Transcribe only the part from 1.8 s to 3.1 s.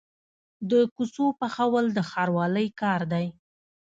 د ښاروالۍ کار